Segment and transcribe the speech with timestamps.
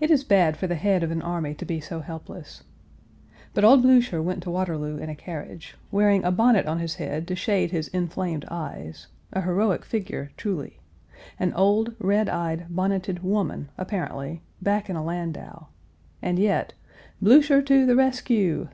[0.00, 2.62] It is bad for the head of an army to be so helpless.
[3.54, 7.26] But old Blücher went to Waterloo in a carriage, wearing a bonnet on his head
[7.28, 10.80] to shade his inflamed eyes a heroic figure, truly;
[11.38, 15.68] an old, red eyed, bonneted woman, apparently, back in a landau.
[16.20, 16.74] And yet,
[17.22, 18.68] "Blücher to the rescue!"